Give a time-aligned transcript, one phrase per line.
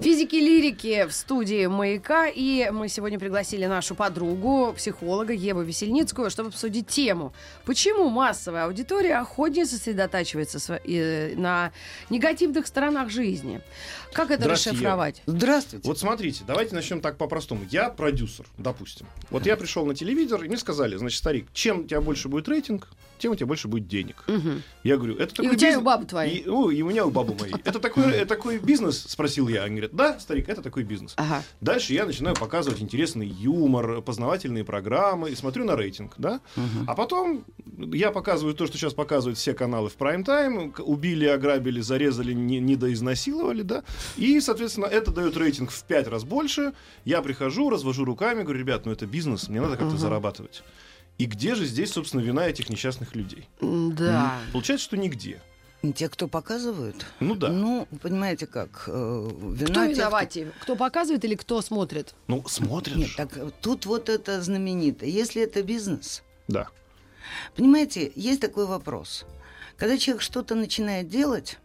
[0.00, 2.26] Физики-лирики в студии «Маяка».
[2.26, 7.34] И мы сегодня пригласили нашу подругу, психолога Еву Весельницкую, чтобы обсудить тему.
[7.66, 11.72] Почему массовая аудитория охотнее сосредотачивается э, на
[12.08, 13.60] негативных сторонах жизни?
[14.14, 15.22] Как это Здравствуйте, расшифровать?
[15.26, 15.86] Здравствуйте.
[15.86, 17.66] Вот смотрите, давайте начнем так по-простому.
[17.70, 19.06] Я продюсер, допустим.
[19.28, 22.48] Вот я пришел на телевизор, и мне сказали, значит, старик, чем у тебя больше будет
[22.48, 22.88] рейтинг,
[23.20, 24.24] тем у тебя больше будет денег.
[24.26, 24.62] Мгм.
[24.82, 26.38] Я говорю, это такой у тебя и бизнес- у бабы твоей.
[26.38, 27.54] И, ну, и у меня у бабы моей.
[27.64, 29.62] Это такой, такой бизнес, спросил я.
[29.64, 31.14] Они говорят, да, старик, это такой бизнес.
[31.16, 31.42] Ага.
[31.60, 36.40] Дальше я начинаю показывать интересный юмор, познавательные программы и смотрю на рейтинг, да?
[36.86, 37.44] А потом
[37.92, 40.74] я показываю то, что сейчас показывают все каналы в прайм-тайм.
[40.80, 43.84] Убили, ограбили, зарезали, не, недоизнасиловали, да?
[44.16, 46.72] И, соответственно, это дает рейтинг в пять раз больше.
[47.04, 50.62] Я прихожу, развожу руками, говорю, ребят, ну это бизнес, мне надо как-то зарабатывать.
[51.20, 53.46] И где же здесь, собственно, вина этих несчастных людей?
[53.60, 54.38] Да.
[54.54, 55.42] Получается, что нигде.
[55.94, 57.04] Те, кто показывают?
[57.20, 57.48] Ну да.
[57.50, 60.34] Ну, понимаете как, э, вина Кто тех, виноват?
[60.62, 62.14] Кто показывает или кто смотрит?
[62.26, 62.96] Ну, смотришь.
[62.96, 65.04] Нет, так э, тут вот это знаменито.
[65.04, 66.68] Если это бизнес, Да.
[67.54, 69.26] понимаете, есть такой вопрос.
[69.76, 71.58] Когда человек что-то начинает делать,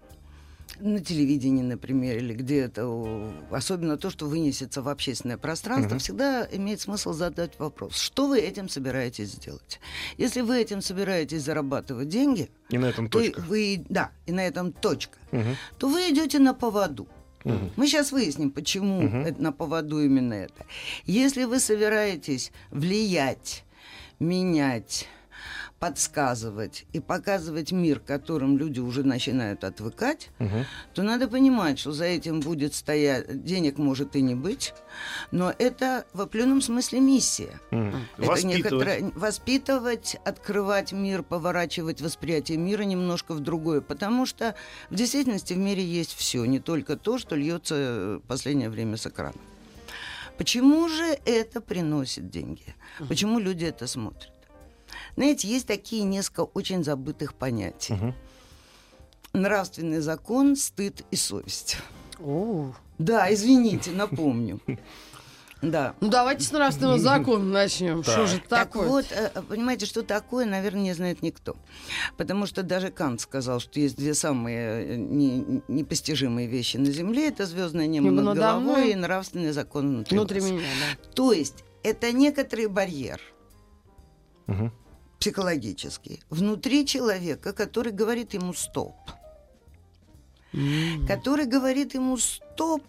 [0.80, 6.00] на телевидении, например, или где-то, о, особенно то, что вынесется в общественное пространство, Мгм.
[6.00, 9.80] всегда имеет смысл задать вопрос, что вы этим собираетесь сделать?
[10.18, 13.42] Если вы этим собираетесь зарабатывать деньги, И на этом то точка.
[13.42, 15.56] вы, да, и на этом точка, Мгм.
[15.78, 17.08] то вы идете на поводу.
[17.44, 17.72] Мгм.
[17.76, 19.26] Мы сейчас выясним, почему Мгм.
[19.26, 20.66] это на поводу именно это.
[21.06, 23.64] Если вы собираетесь влиять,
[24.20, 25.08] менять,
[25.86, 30.66] подсказывать и показывать мир, которым люди уже начинают отвыкать, Мгм.
[30.96, 34.74] то надо понимать, что за этим будет стоять, денег может и не быть,
[35.32, 37.60] но это в определенном смысле миссия.
[37.70, 38.08] Мгм.
[38.18, 38.56] Это Воспитывать.
[38.58, 43.82] некоторое- воспитывать, открывать мир, поворачивать восприятие мира немножко в другое.
[43.82, 44.56] Потому что
[44.90, 48.98] в действительности в мире есть все, не только то, что льется э, в последнее время
[48.98, 49.38] с экрана.
[50.38, 52.76] Почему же это приносит деньги?
[53.08, 54.32] Почему люди это смотрят?
[55.16, 57.94] Знаете, есть такие несколько очень забытых понятий.
[57.94, 58.14] Мгм.
[59.34, 61.78] Нравственный закон, стыд и совесть.
[62.20, 62.72] О.
[62.98, 64.60] Да, извините, напомню.
[65.62, 65.96] Да.
[66.00, 68.04] Ну давайте с нравственного закона начнем.
[68.04, 68.28] Что Так.
[68.28, 68.88] же Так такое?
[68.88, 71.56] вот, э, понимаете, что такое, наверное, не знает никто.
[72.18, 77.30] Потому что даже Кант сказал, что есть две самые э, не- непостижимые вещи на Земле.
[77.30, 78.92] Это звездное небо над головой мной.
[78.92, 81.10] и нравственный закон внутри, Внутри меня, да.
[81.16, 83.20] То есть это некоторый барьер
[84.48, 84.72] Мгм.
[85.20, 88.96] Психологический внутри человека, который говорит ему «стоп».
[91.08, 92.84] Который говорит ему «стоп»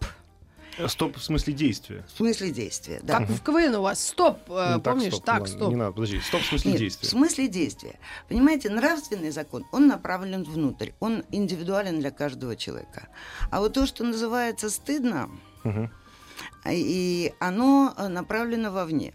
[0.88, 2.04] Стоп в смысле действия.
[2.12, 3.00] в смысле действия.
[3.02, 3.20] Да.
[3.20, 5.12] Как в КВН у вас стоп, э, Ну, так, помнишь?
[5.14, 5.68] стоп, Так, ладно, стоп.
[5.70, 6.20] Не надо, подожди.
[6.20, 7.08] Стоп в смысле Нет, действия.
[7.08, 7.98] в смысле действия.
[8.28, 13.08] Понимаете, нравственный закон, он направлен внутрь, он индивидуален для каждого человека.
[13.50, 15.30] А вот то, что называется стыдно,
[15.64, 19.14] а, и оно э, направлено вовне.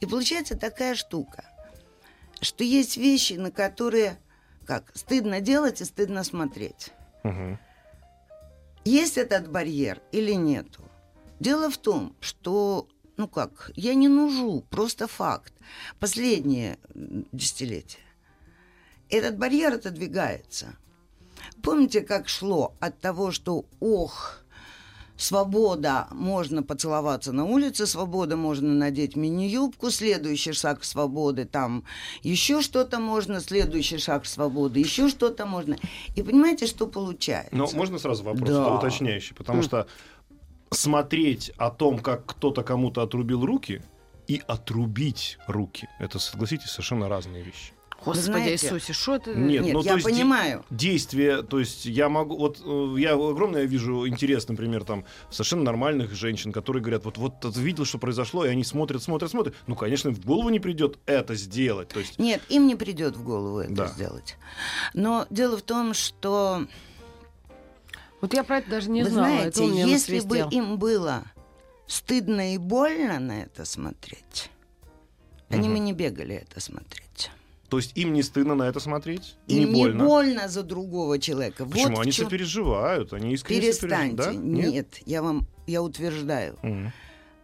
[0.00, 1.44] И получается такая штука,
[2.44, 4.18] что есть вещи, на которые
[4.66, 6.92] как стыдно делать и стыдно смотреть.
[7.22, 7.58] Мгм.
[8.84, 10.82] Есть этот барьер или нету?
[11.40, 15.52] Дело в том, что, ну как, я не нужу, просто факт.
[15.98, 17.98] Последние десятилетия.
[19.10, 20.74] Этот барьер отодвигается.
[21.62, 24.43] Помните, как шло от того, что, ох,
[25.16, 31.84] свобода, можно поцеловаться на улице, свобода, можно надеть мини-юбку, следующий шаг свободы, там
[32.22, 35.76] еще что-то можно, следующий шаг свободы, еще что-то можно.
[36.16, 37.54] И понимаете, что получается?
[37.54, 38.74] Но можно сразу вопрос Да.
[38.76, 39.34] уточняющий?
[39.34, 39.86] Потому что
[40.70, 43.82] смотреть о том, как кто-то кому-то отрубил руки,
[44.26, 47.72] и отрубить руки, это, согласитесь, совершенно разные вещи.
[48.04, 49.34] Господи знаете- Иисусе, что ты...
[49.34, 50.64] Нет, Нет, ну, я то есть де- понимаю.
[50.70, 56.12] Действие, то есть я могу, вот э, я огромное вижу интерес, например, там совершенно нормальных
[56.14, 59.54] женщин, которые говорят, вот вот видел, что произошло, и они смотрят, смотрят, смотрят.
[59.66, 62.18] Ну, конечно, в голову не придет это сделать, то есть.
[62.18, 63.86] Нет, им не придет в голову это Да.
[63.88, 64.36] сделать.
[64.92, 66.66] Но дело в том, что,
[68.20, 69.28] Вот я про это даже не вы знала.
[69.28, 71.24] знаете, это если бы им было
[71.86, 74.50] стыдно и больно на это смотреть,
[75.50, 77.03] они бы не бегали это смотреть.
[77.68, 79.36] То есть им не стыдно на это смотреть?
[79.48, 80.04] И Им не больно?
[80.04, 81.64] больно за другого человека.
[81.66, 81.96] Почему?
[81.96, 84.22] Вот они чём- сопереживают, они искренне Перестаньте.
[84.22, 84.60] сопереживают.
[84.62, 84.70] Да?
[84.70, 84.88] Нет?
[85.06, 86.92] я вам, я утверждаю, Мгм.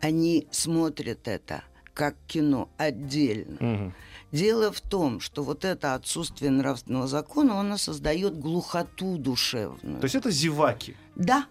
[0.01, 1.63] они смотрят это
[1.95, 3.57] как кино отдельно.
[3.61, 3.95] Мгм.
[4.33, 9.99] Дело в том, что вот это отсутствие нравственного закона, оно создает глухоту душевную.
[9.99, 10.97] То есть это зеваки.
[11.17, 11.47] Да,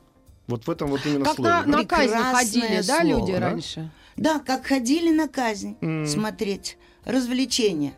[0.47, 1.51] Вот в этом вот именно Как слове.
[1.51, 1.67] на, да?
[1.67, 3.39] на казнь ходили, да, слово, люди да?
[3.39, 3.91] раньше?
[4.15, 6.07] Да, как ходили на казнь М.
[6.07, 6.77] смотреть.
[7.05, 7.93] Развлечения.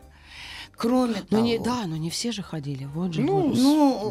[0.82, 1.42] Кроме Ну, того...
[1.44, 2.84] не, да, но не все же ходили.
[2.86, 3.22] Вот же.
[3.22, 3.56] Ну, вот.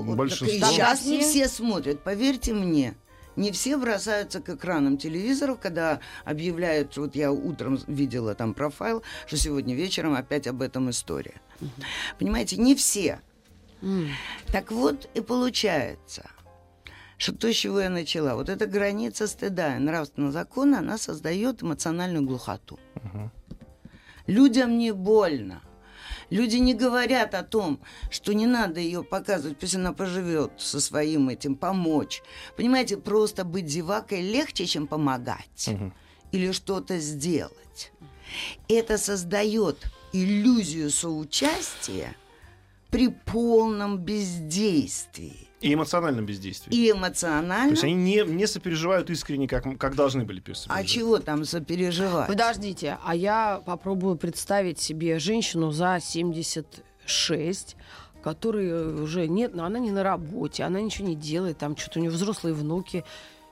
[0.05, 0.47] Ну, Большинство.
[0.69, 2.95] сейчас не все- смотрят, поверьте мне.
[3.35, 9.35] Не все бросаются к экранам телевизоров, когда объявляют, вот я утром видела там профайл, что
[9.37, 11.41] сегодня вечером опять об этом история.
[12.17, 13.19] Понимаете, не все.
[13.81, 14.07] М.
[14.47, 16.29] Так вот и получается,
[17.17, 21.63] что то, с чего я начала, вот эта граница стыда и нравственного закона, она создает
[21.63, 22.79] эмоциональную глухоту.
[24.27, 25.61] Людям не больно.
[26.31, 31.27] Люди не говорят о том, что не надо ее показывать, пусть она поживет со своим
[31.27, 32.23] этим, помочь.
[32.55, 35.93] Понимаете, просто быть зевакой легче, чем помогать Мгм.
[36.31, 37.91] или что-то сделать.
[38.69, 39.77] Это создает
[40.13, 42.15] иллюзию соучастия
[42.89, 45.49] при полном бездействии.
[45.61, 46.73] И эмоциональном бездействии.
[46.75, 47.71] И То эмоционально.
[47.71, 50.87] есть они не, не сопереживают искренне, как, как должны были А сопереживать.
[50.87, 52.27] чего там сопереживать?
[52.27, 57.75] Подождите, а я попробую представить себе женщину за 76,
[58.23, 62.01] которой уже нет, но она не на работе, она ничего не делает, там что-то у
[62.01, 63.03] нее взрослые внуки.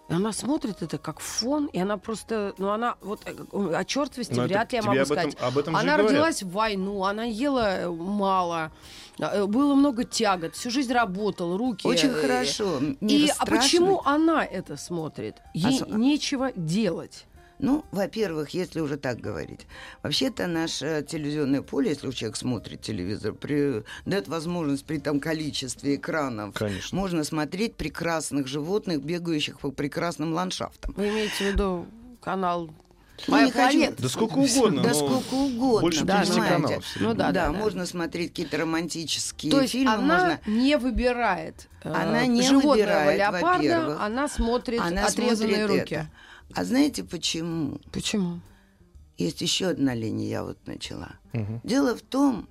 [0.09, 4.33] И она смотрит это как фон, и она просто, ну она вот э, о чертовости
[4.33, 5.37] Но это вряд ли я могу об этом- сказать.
[5.39, 6.11] об этом она говорят.
[6.11, 8.71] родилась в войну, она ела э, мало,
[9.19, 11.85] э, было много тягот, всю жизнь работала, руки.
[11.87, 12.79] Очень хорошо.
[12.79, 15.35] Мир И а почему она это смотрит?
[15.53, 17.25] Ей А нечего делать.
[17.59, 19.67] Ну, во-первых, если уже так говорить,
[20.01, 26.53] вообще-то наше телевизионное поле, если человек смотрит телевизор, при, дает возможность при том количестве экранов,
[26.55, 26.97] Конечно.
[26.97, 30.93] можно смотреть прекрасных животных, бегающих по прекрасным ландшафтам.
[30.95, 31.85] Вы имеете в виду
[32.21, 32.69] канал
[33.27, 34.01] Ну, «Моя не хочу- планета»?
[34.03, 34.81] Да сколько угодно.
[34.83, 36.55] Да сколько угодно, Больше да, 50 понимаете?
[36.63, 36.85] каналов.
[37.01, 37.51] Ну да, Да, да, да.
[37.51, 40.39] можно смотреть какие-то романтические То есть фильмы, она можно...
[40.45, 45.95] не выбирает э, Она не животного выбирает, леопарда, она смотрит Она отрезанные смотрит руки.
[45.95, 46.09] это.
[46.55, 47.79] А знаете почему?
[47.91, 48.39] Почему?
[49.17, 51.11] Есть еще одна линия, я вот начала.
[51.33, 51.61] Мгм.
[51.63, 52.47] Дело в том,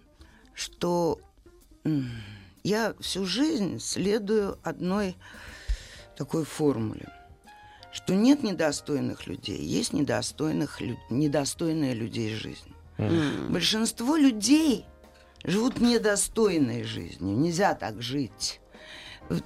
[0.55, 1.21] что
[2.63, 5.17] я всю жизнь следую одной
[6.17, 7.09] такой формуле,
[7.93, 12.73] что нет недостойных людей, есть недостойных, лю- недостойные людей жизни.
[12.99, 13.53] М.
[13.53, 14.85] Большинство людей
[15.45, 18.61] живут недостойной жизнью, нельзя так жить.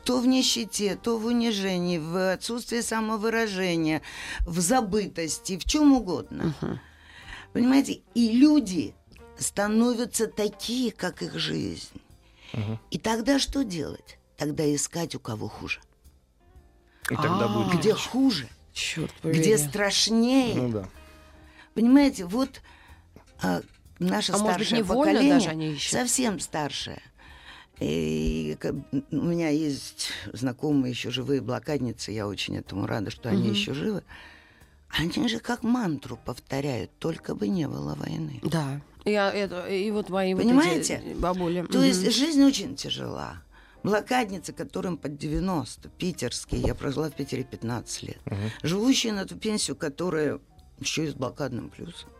[0.04, 4.02] То в нищете, то в унижении, в отсутствии самовыражения,
[4.40, 6.54] в забытости, в чем угодно.
[6.60, 6.80] Мгм.
[7.52, 8.94] Понимаете, и люди
[9.38, 11.88] становятся такие, как их жизнь.
[12.52, 12.78] Мгм.
[12.90, 14.18] И тогда что делать?
[14.36, 15.80] Тогда искать у кого хуже.
[17.10, 17.48] И тогда А.
[17.48, 18.08] будет Где легче.
[18.08, 20.54] хуже, Черт где страшнее.
[20.54, 20.88] Ну да.
[21.74, 22.60] Понимаете, вот
[23.42, 23.62] а,
[23.98, 25.92] наше А может быть, старшее поколение, даже они ищут?
[25.92, 27.02] совсем старшее.
[27.82, 28.56] И
[29.10, 33.50] у меня есть знакомые еще живые блокадницы, я очень этому рада, что они Мгм.
[33.50, 34.04] еще живы.
[34.88, 38.40] Они же как мантру повторяют, только бы не было войны.
[38.44, 38.80] Да.
[39.04, 41.02] Я, это, и вот мои вот Понимаете?
[41.04, 41.62] эти бабули.
[41.62, 41.82] То Мгм.
[41.82, 43.42] есть жизнь очень тяжела.
[43.82, 48.52] Блокадницы, которым под 90, питерские, я прожила в Питере 15 лет, Мгм.
[48.62, 50.38] живущие на ту пенсию, которая
[50.78, 52.10] еще и с блокадным плюсом.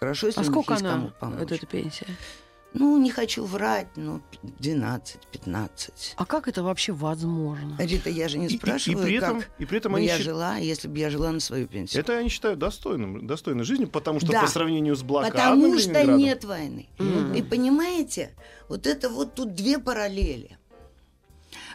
[0.00, 1.38] Хорошо, если А сколько есть она, кому помочь.
[1.40, 2.06] вот эта пенсия?
[2.76, 4.20] Ну, не хочу врать, но
[4.58, 6.14] 12-15.
[6.16, 7.76] А как это вообще возможно?
[7.78, 9.98] Рита, я же не И- и- и спрашиваю, при этом- как и при этом бы
[9.98, 12.00] они я счит- жила, если бы я жила на свою пенсию.
[12.02, 14.40] Это они считают достойным, достойной жизнью, потому что Да.
[14.42, 16.88] по сравнению с блокадным Потому что нет войны.
[16.98, 17.34] Мгм.
[17.34, 18.34] И понимаете,
[18.68, 20.58] вот это вот тут две параллели.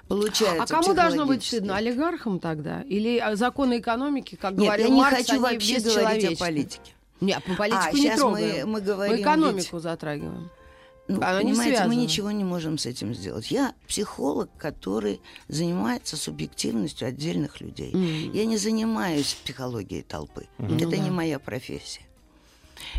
[0.09, 1.75] Получается А кому должно быть стыдно?
[1.77, 2.81] Олигархам тогда?
[2.81, 6.91] Или а, законы экономики, как Нет, говорил я не Маркс, хочу вообще говорить о политике.
[7.21, 8.49] Нет, мы политику а, не сейчас трогаем.
[8.49, 9.21] мы, мы Мы говорим...
[9.21, 10.49] экономику ведь- затрагиваем.
[11.09, 11.95] Ну, Оно не понимаете, связано.
[11.95, 13.49] мы ничего не можем с этим сделать.
[13.49, 17.91] Я психолог, который занимается субъективностью отдельных людей.
[17.93, 18.31] М.
[18.31, 20.47] Я не занимаюсь психологией толпы.
[20.59, 20.75] Мгм.
[20.77, 21.11] Это Ну не да.
[21.11, 22.03] моя профессия.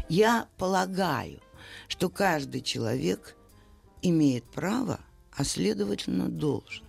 [0.09, 1.39] Я полагаю,
[1.87, 3.37] что каждый человек
[4.03, 4.99] имеет право,
[5.33, 6.85] а следовательно должен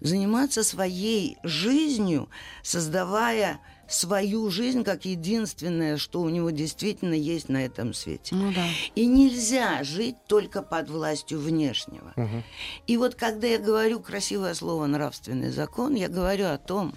[0.00, 2.28] заниматься своей жизнью,
[2.62, 8.34] создавая свою жизнь как единственное, что у него действительно есть на этом свете.
[8.34, 8.66] Ну да.
[8.94, 12.12] И нельзя жить только под властью внешнего.
[12.16, 12.44] Мгм.
[12.86, 16.94] И вот когда я говорю красивое слово нравственный закон, я говорю о том,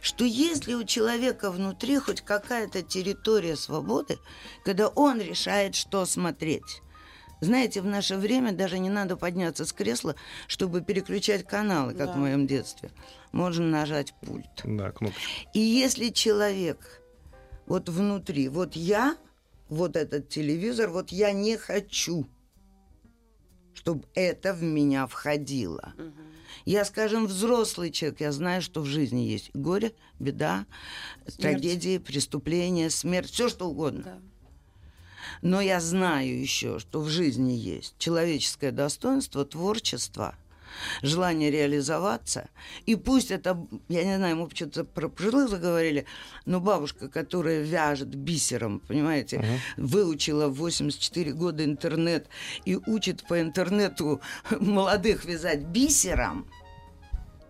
[0.00, 4.18] что если у человека внутри хоть какая-то территория свободы,
[4.62, 6.82] когда он решает, что смотреть.
[7.44, 12.12] Знаете, в наше время даже не надо подняться с кресла, чтобы переключать каналы, как Да.
[12.14, 12.90] в моем детстве.
[13.32, 14.46] Можно нажать пульт.
[14.64, 15.20] Да, кнопочка.
[15.52, 17.02] И если человек
[17.66, 19.16] вот внутри, вот я,
[19.68, 22.26] вот этот телевизор, вот я не хочу.
[23.76, 25.92] чтобы это в меня входило.
[26.64, 30.64] Я, скажем, взрослый человек, я знаю, что в жизни есть горе, беда,
[31.38, 34.02] трагедии, преступления, смерть, все что угодно.
[34.04, 34.18] Да.
[35.42, 40.36] Но я знаю еще, что в жизни есть человеческое достоинство, творчество,
[41.02, 42.48] желание реализоваться.
[42.86, 46.06] И пусть это, я не знаю, мы что-то про пожилых заговорили,
[46.46, 52.28] но бабушка, которая вяжет бисером, понимаете, выучила в 84 года интернет
[52.64, 54.20] и учит по интернету
[54.60, 56.48] молодых вязать бисером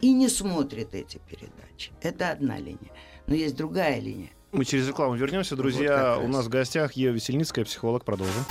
[0.00, 1.92] и не смотрит эти передачи.
[2.02, 2.92] Это одна линия.
[3.26, 4.30] Но есть другая линия.
[4.54, 6.14] Мы через рекламу вернемся, Вот друзья.
[6.14, 6.18] раз.
[6.22, 8.04] У нас в гостях Ева Весельницкая, психолог.
[8.04, 8.44] Продолжим.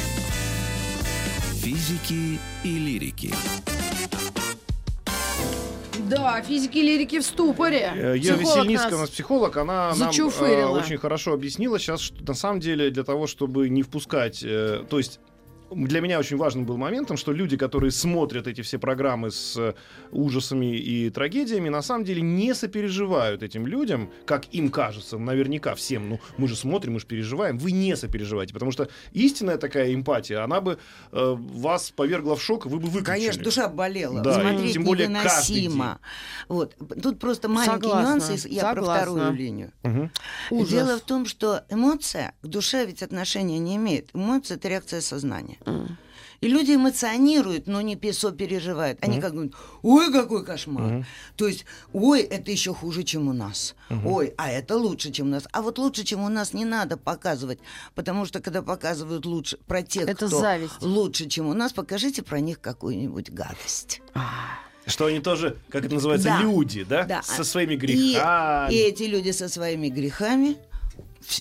[1.62, 3.33] Физики и лирики.
[6.10, 7.93] Да, физики и лирики в ступоре.
[7.95, 12.01] Э, Ева Психолог Весельницкая, нас у нас психолог, она нам э, очень хорошо объяснила сейчас,
[12.01, 15.22] что на самом деле для того, чтобы не впускать, э, то есть
[15.75, 19.74] для меня очень важным был моментом, что люди, которые смотрят эти все программы с э,
[20.12, 26.10] ужасами и трагедиями, на самом деле не сопереживают этим людям, как им кажется, наверняка всем.
[26.10, 27.58] Ну, мы же смотрим, мы же переживаем.
[27.58, 30.77] Вы не сопереживаете, потому что истинная такая эмпатия, она бы
[31.12, 33.06] э, вас повергла в шок, вы бы выключили.
[33.06, 34.22] Конечно, душа болела.
[34.22, 36.00] Да, Смотреть тем более невыносимо.
[36.48, 36.75] Вот.
[37.01, 39.13] Тут просто маленький Согласна, нюанс, и я про согласна.
[39.13, 39.72] вторую линию.
[39.84, 40.12] Мгм.
[40.51, 40.70] Ужас.
[40.70, 44.10] Дело в том, что эмоция к душе ведь отношения не имеет.
[44.13, 45.58] Эмоция— это реакция сознания.
[46.41, 49.00] И люди эмоционируют, но не сопереживают.
[49.01, 51.05] Они как говорят, ой, какой кошмар.
[51.38, 53.75] То есть, ой, это еще хуже, чем у нас.
[54.05, 55.48] Ой, а это лучше, чем у нас.
[55.53, 57.60] А вот лучше, чем у нас, не надо показывать.
[57.96, 60.82] Потому что, когда показывают лучше про тех, Это кто зависть.
[60.82, 64.01] лучше, чем у нас, покажите про них какую-нибудь гадость.
[64.86, 66.41] Что они тоже, как это называется, Да.
[66.41, 67.03] люди, да?
[67.05, 67.22] Да.
[67.24, 68.74] Со своими И- грехами.
[68.74, 70.58] И, эти люди со своими грехами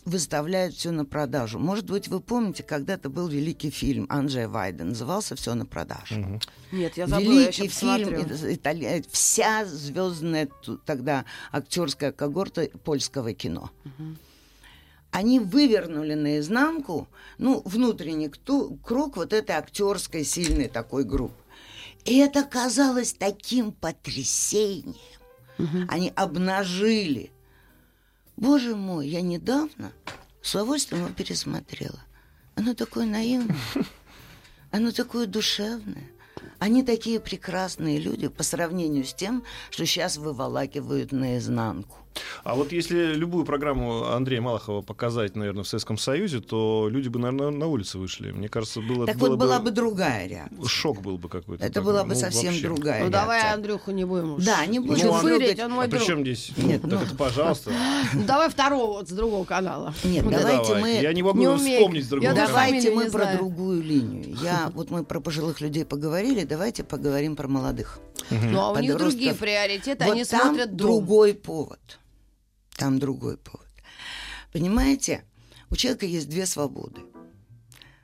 [0.05, 1.59] выставляют все на продажу.
[1.59, 6.41] Может быть, вы помните, когда-то был великий фильм Анджея Вайда, назывался «Все на продажу».
[6.73, 10.49] Нет, я забыла, я Великий сейчас фильм, итали- вся звездная
[10.87, 13.71] тогда актерская когорта польского кино.
[15.11, 21.35] Они вывернули наизнанку, ну, внутренний кту- круг вот этой актерской сильной такой группы.
[22.07, 24.97] И это казалось таким потрясением.
[25.89, 27.31] Они обнажили.
[28.43, 29.93] Боже мой, я недавно
[30.43, 32.01] с удовольствием его пересмотрела.
[32.57, 33.55] Оно такое наивное,
[34.73, 36.11] оно такое душевное.
[36.59, 41.99] Они такие прекрасные люди по сравнению с тем, что сейчас выволакивают наизнанку.
[42.45, 47.19] А вот если любую программу Андрея Малахова показать, наверное, в Советском Союзе, то люди бы,
[47.19, 48.33] наверное, на улице вышли.
[48.33, 50.65] Мне кажется, было, Так было вот, была бы другая реакция.
[50.69, 51.65] Шок был бы какой-то.
[51.65, 51.93] Это такой.
[51.93, 52.63] была бы Ну, совсем вообще.
[52.63, 53.53] другая Ну давай.
[53.53, 54.45] Андрюху не будем уж.
[54.45, 55.61] Да, не будем Ну, трогать.
[55.61, 56.07] он мой А при друг.
[56.07, 56.53] чем здесь?
[56.57, 57.71] Нет, так ну- это, пожалуйста.
[58.15, 59.95] Ну, давай второго вот с другого канала.
[60.05, 60.91] Нет, Ну, давайте мы...
[61.01, 62.49] Я не могу Не вспомнить с другого канала.
[62.49, 64.37] Давайте мы про другую линию.
[64.43, 68.01] Я, вот мы про пожилых людей поговорили, давайте поговорим про молодых.
[68.31, 71.81] Ну а у них другие приоритеты, Вот они там смотрят другой повод.
[72.77, 73.69] Там другой повод.
[74.53, 75.25] Понимаете,
[75.71, 77.03] у человека есть две свободы.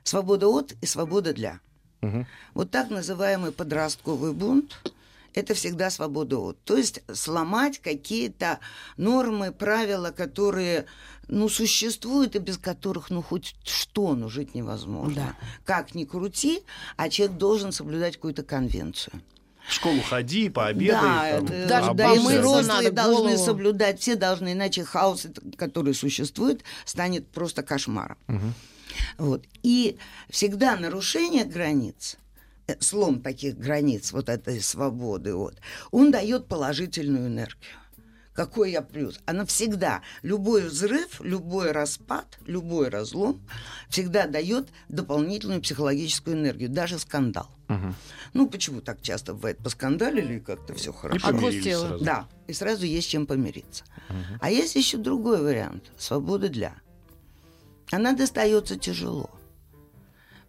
[0.03, 1.59] Свобода от и свобода для.
[2.01, 2.25] Мгм.
[2.53, 4.79] Вот так называемый подростковый бунт–
[5.33, 6.63] это всегда свобода от.
[6.63, 8.59] То есть сломать какие-то
[8.97, 10.85] нормы, правила, которые
[11.27, 15.35] ну, существуют и без которых ну хоть что, ну жить невозможно.
[15.37, 15.47] Да.
[15.65, 16.63] Как ни крути,
[16.97, 19.21] а человек должен соблюдать какую-то конвенцию.
[19.69, 20.91] В школу ходи, пообедай.
[21.01, 23.45] Да, там, это- Даже да, и взрослые надо, должны голову.
[23.45, 28.17] соблюдать, все должны, иначе хаос, который существует, станет просто кошмаром.
[29.17, 29.43] Вот.
[29.63, 29.97] И
[30.29, 32.17] всегда нарушение границ,
[32.67, 35.55] э, слом таких границ, вот этой свободы, вот,
[35.91, 37.57] он дает положительную энергию.
[38.39, 39.19] Какой я плюс?
[39.25, 43.45] Она всегда, любой взрыв, любой распад, любой разлом
[43.89, 47.49] всегда дает дополнительную психологическую энергию, даже скандал.
[47.67, 47.93] Мгм.
[48.33, 49.57] Ну, почему так часто бывает?
[49.57, 51.27] Поскандалили и как-то все И хорошо.
[51.27, 51.87] Отпустила.
[51.87, 52.05] сразу.
[52.05, 53.83] Да, и сразу есть чем помириться.
[54.39, 56.75] А есть еще другой вариант свободы для.
[57.91, 59.29] Она достается тяжело.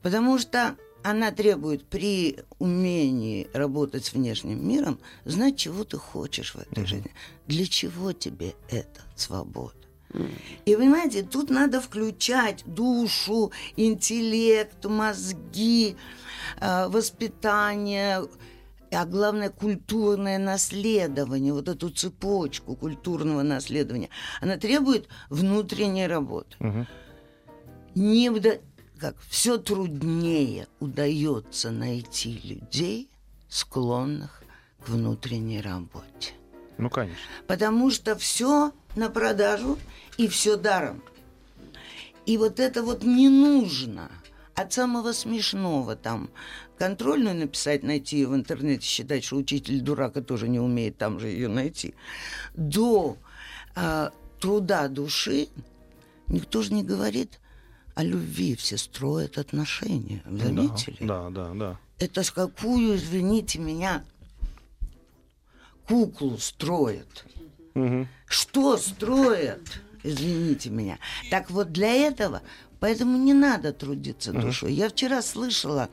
[0.00, 6.58] Потому что она требует при умении работать с внешним миром знать, чего ты хочешь в
[6.58, 7.10] этой жизни.
[7.46, 9.74] Для чего тебе эта свобода?
[10.64, 15.96] И понимаете, тут надо включать душу, интеллект, мозги,
[16.60, 18.24] э, воспитание,
[18.92, 24.08] а главное культурное наследование, вот эту цепочку культурного наследования.
[24.40, 26.56] Она требует внутренней работы.
[26.58, 26.86] Мгм.
[27.94, 28.60] Не вда-
[29.00, 33.08] как все труднее удается найти людей,
[33.48, 34.42] склонных
[34.84, 36.34] к внутренней работе.
[36.76, 37.18] Ну, конечно.
[37.46, 39.78] Потому что все на продажу
[40.18, 41.02] и все даром.
[42.26, 44.10] И вот это вот не нужно.
[44.54, 46.28] от самого смешного там
[46.78, 51.48] контрольную написать, найти в интернете, считать, что учитель дурака тоже не умеет там же ее
[51.48, 51.94] найти,
[52.54, 53.16] до
[53.74, 55.48] э, труда души,
[56.26, 57.39] никто же не говорит
[58.00, 60.96] о любви, все строят отношения, заметили?
[61.00, 61.78] Да, да, да.
[61.98, 64.02] Это ж какую, извините меня,
[65.86, 67.26] куклу строят.
[67.74, 68.08] Мгм.
[68.26, 69.82] Что строят?
[70.02, 70.98] Извините меня.
[71.30, 72.40] Так вот для этого,
[72.80, 74.72] поэтому не надо трудиться душой.
[74.72, 75.90] Я вчера слышала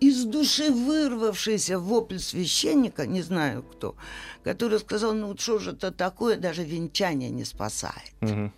[0.00, 3.94] из души вырвавшийся вопль священника, не знаю кто,
[4.42, 8.14] который сказал, ну что же это такое, даже венчание не спасает.
[8.20, 8.52] Мгм.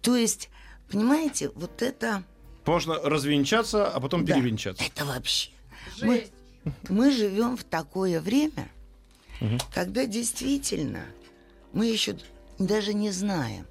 [0.00, 0.48] То есть,
[0.90, 2.22] понимаете, вот это,
[2.66, 4.34] Можно развенчаться, а потом Да.
[4.34, 4.84] перевенчаться.
[4.84, 5.50] это вообще.
[6.02, 6.28] Мы,
[6.88, 8.68] мы живем в такое время,
[9.72, 11.04] когда действительно
[11.72, 12.16] мы еще
[12.58, 13.66] даже не знаем,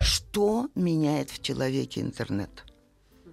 [0.00, 2.64] что меняет в человеке интернет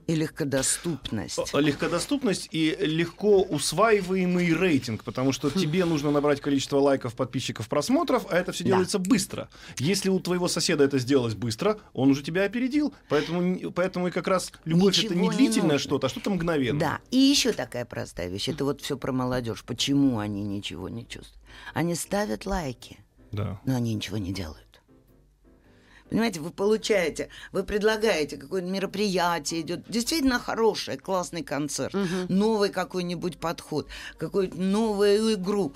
[0.07, 1.39] и легкодоступность.
[1.53, 8.37] Легкодоступность и легко усваиваемый рейтинг, потому что тебе нужно набрать количество лайков, подписчиков, просмотров, а
[8.37, 8.71] это все Да.
[8.71, 9.49] делается быстро.
[9.77, 12.93] Если у твоего соседа это сделалось быстро, он уже тебя опередил.
[13.09, 16.79] Поэтому, поэтому и как раз любовь это Ничего не не длительное что-то, а что-то мгновенное.
[16.79, 18.49] Да, и еще такая простая вещь.
[18.49, 19.63] Это вот все про молодежь.
[19.63, 21.39] Почему они ничего не чувствуют?
[21.73, 22.97] Они ставят лайки,
[23.31, 23.59] Да.
[23.65, 24.72] но они ничего не делают.
[26.13, 31.95] Понимаете, вы получаете, вы предлагаете какое-то мероприятие, идет действительно хорошее, классный концерт,
[32.29, 33.87] новый какой-нибудь подход,
[34.19, 35.73] какую-то новую игру.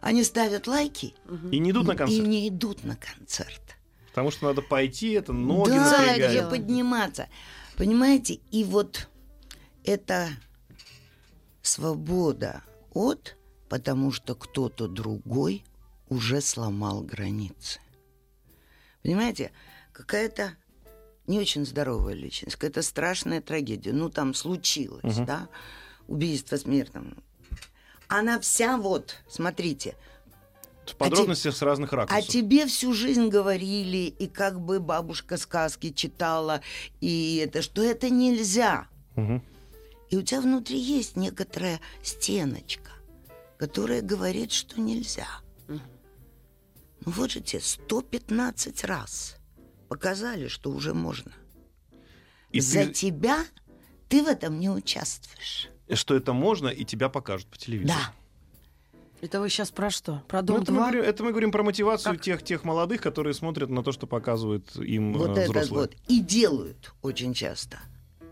[0.00, 1.12] Они ставят лайки
[1.50, 2.26] И не идут на и концерт.
[2.26, 3.60] не идут на концерт.
[4.08, 6.30] Потому что надо пойти, это ноги да, напрягать.
[6.30, 7.28] где подниматься.
[7.76, 9.10] Понимаете, и вот
[9.84, 10.30] это
[11.60, 12.62] свобода
[12.94, 13.36] от,
[13.68, 15.62] потому что кто-то другой
[16.08, 17.80] уже сломал границы.
[19.02, 19.52] Понимаете,
[19.94, 20.56] какая-то
[21.26, 23.92] не очень здоровая личность, какая-то страшная трагедия.
[23.92, 25.48] Ну, там случилось, да,
[26.06, 26.92] убийство, смерть.
[26.92, 27.16] там.
[28.08, 29.96] Она вся вот, смотрите,
[30.86, 32.26] В подробностях с разных а ракурсов.
[32.26, 36.60] тебе всю жизнь говорили, и как бы бабушка сказки читала,
[37.00, 38.88] и это, что это нельзя.
[39.16, 39.42] Мгм.
[40.10, 42.90] И у тебя внутри есть некоторая стеночка,
[43.56, 45.28] которая говорит, что нельзя.
[45.68, 45.80] Ну
[47.12, 49.36] вот же тебе 115 раз
[49.98, 51.32] показали, что уже можно.
[52.50, 53.44] И За ты- тебя
[54.08, 55.68] ты в этом не участвуешь.
[55.92, 57.98] что это можно, и тебя покажут по телевизору.
[57.98, 58.12] Да.
[59.20, 60.22] Это вы сейчас про что?
[60.28, 60.90] Про Ну, дом это, мы 2?
[60.90, 62.22] говорим, это мы говорим про мотивацию Как?
[62.22, 65.80] тех, тех молодых, которые смотрят на то, что показывают им Вот э, это взрослые.
[65.82, 65.94] вот.
[66.08, 67.78] И делают очень часто.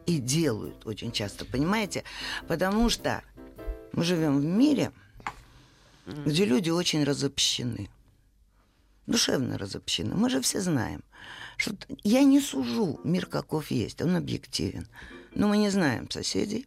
[0.06, 2.02] И делают очень часто, понимаете?
[2.48, 3.22] Потому что
[3.92, 4.90] мы живем в мире,
[6.06, 7.88] где люди очень разобщены.
[9.06, 10.14] Душевно разобщены.
[10.14, 11.02] Мы же все знаем.
[11.62, 14.86] Что я не сужу мир каков есть, он объективен.
[15.34, 16.66] Но мы не знаем соседей.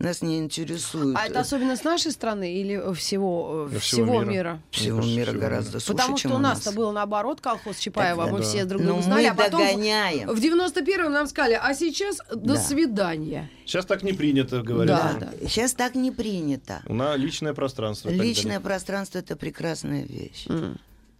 [0.00, 4.30] Нас не интересует А это э, особенность нашей страны или всего, э, всего, всего мира?
[4.30, 4.62] мира.
[4.72, 6.74] всего кажется, мира всего гораздо суше, Потому что у у нас-то нас.
[6.74, 8.44] было наоборот, колхоз Чапаева, Так, мы да.
[8.44, 10.28] все друг друга мы знали, а потом в- догоняем.
[10.28, 12.60] в 91-м нам сказали, а сейчас до Да.
[12.60, 13.48] свидания.
[13.64, 14.88] Сейчас так не принято говорить.
[14.96, 15.32] Да, Да.
[15.48, 16.82] Сейчас так не принято.
[16.86, 18.08] У нас личное пространство.
[18.10, 20.46] Личное пространство это прекрасная вещь.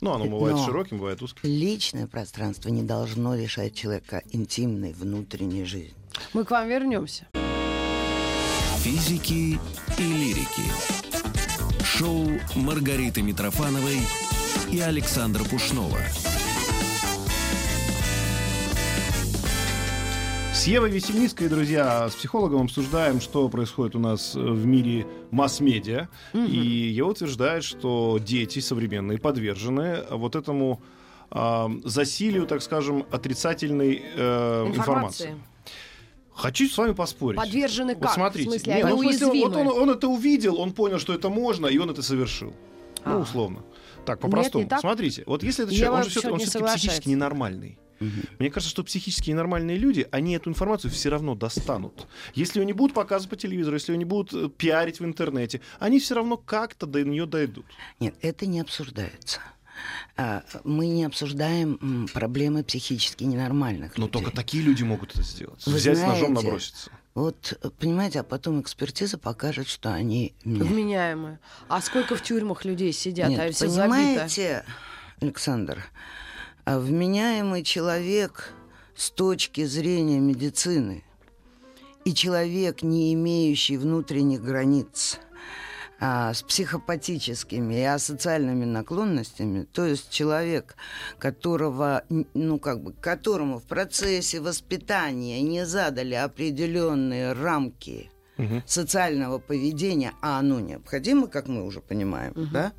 [0.01, 1.41] Ну, оно бывает Но- широким, бывает узким.
[1.49, 5.95] Личное пространство не должно решать человека интимной внутренней жизни.
[6.33, 7.27] Мы к вам вернемся.
[8.79, 9.59] Физики
[9.99, 10.63] и лирики.
[11.83, 13.99] Шоу Маргариты Митрофановой
[14.71, 15.99] и Александра Пушнова.
[20.65, 26.09] С Евой Весельницкой, друзья, с психологом обсуждаем, что происходит у нас в мире масс-медиа.
[26.33, 30.81] И Ева утверждает, что дети современные подвержены вот этому
[31.31, 35.25] а, засилию, так скажем, отрицательной э, информации.
[35.25, 35.35] Информации.
[36.35, 37.39] Хочу с вами поспорить.
[37.39, 38.15] Подвержены Вот как?
[38.15, 38.49] смотрите.
[38.49, 39.41] В смысле, Нет, они ну, уязвимы?
[39.43, 42.55] вот он, он это увидел, он понял, что это можно, и он это совершил.
[43.05, 43.19] Ну, А.
[43.19, 43.63] условно.
[44.07, 44.65] Так, Нет, по-простому.
[44.65, 44.81] не так.
[44.81, 47.11] Смотрите, вот если это человек, он же все-таки, психически соглашается.
[48.01, 48.37] Ненормальный.
[48.39, 52.07] Мне кажется, что психически ненормальные люди, они эту информацию все равно достанут.
[52.35, 55.61] Если ее не будут показывать по телевизору, если ее не будут э, пиарить в интернете,
[55.79, 57.67] они все равно как-то до нее дойдут.
[58.01, 59.41] Нет, это не обсуждается.
[60.17, 64.13] А, Мы не обсуждаем проблемы психически ненормальных Но людей.
[64.13, 65.67] только такие люди могут это сделать.
[65.67, 66.91] Вы Взять с ножом знаете, наброситься.
[67.15, 70.35] Вот, э, понимаете, а потом экспертиза покажет, что они...
[70.45, 71.39] Вменяемые.
[71.69, 73.95] А сколько в тюрьмах людей сидят, Нет, а все забито?
[73.97, 74.65] понимаете,
[75.21, 75.85] Александр,
[76.65, 78.53] а вменяемый человек
[78.97, 81.05] с точки зрения медицины
[82.05, 85.19] и человек, не имеющий внутренних границ,
[86.01, 90.77] а, с психопатическими и асоциальными наклонностями, то есть человек,
[91.19, 98.63] которого, ну, как бы, которому в процессе воспитания не задали определенные рамки угу.
[98.67, 102.47] социального поведения, а оно необходимо, как мы уже понимаем, угу.
[102.53, 102.73] да?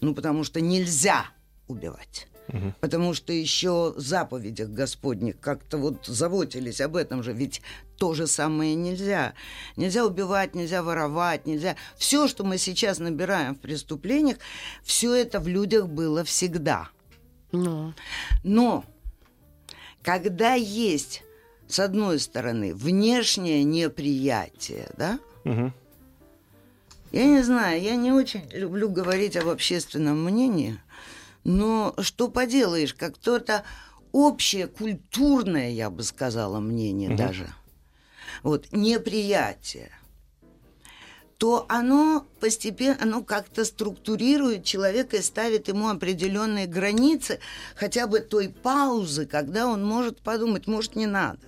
[0.00, 1.26] Ну, потому что нельзя
[1.68, 2.26] убивать.
[2.48, 2.74] Угу.
[2.80, 7.62] Потому что еще в заповедях Господних как-то вот заботились об этом же, ведь
[7.96, 9.34] то же самое нельзя.
[9.76, 11.76] Нельзя убивать, нельзя воровать, нельзя...
[11.96, 14.38] Все, что мы сейчас набираем в преступлениях,
[14.82, 16.88] все это в людях было всегда.
[17.52, 17.94] Но,
[18.42, 18.84] Но
[20.02, 21.22] когда есть,
[21.68, 25.72] с одной стороны, внешнее неприятие, да, угу.
[27.12, 30.80] Я не знаю, я не очень люблю говорить об общественном мнении,
[31.44, 33.64] но что поделаешь, как то-то
[34.12, 37.18] общее, культурное, я бы сказала, мнение угу.
[37.18, 37.48] даже,
[38.42, 39.90] вот, неприятие,
[41.38, 47.40] то оно постепенно, оно как-то структурирует человека и ставит ему определенные границы,
[47.74, 51.40] хотя бы той паузы, когда он может подумать, может, не надо.